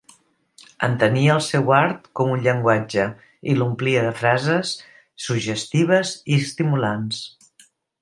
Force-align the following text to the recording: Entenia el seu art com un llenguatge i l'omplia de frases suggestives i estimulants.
Entenia 0.85 1.33
el 1.33 1.41
seu 1.47 1.69
art 1.79 2.07
com 2.21 2.31
un 2.37 2.41
llenguatge 2.47 3.07
i 3.53 3.55
l'omplia 3.61 4.09
de 4.09 4.17
frases 4.23 4.75
suggestives 5.29 6.19
i 6.33 6.43
estimulants. 6.47 7.25